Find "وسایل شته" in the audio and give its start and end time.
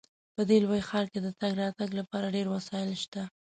2.55-3.21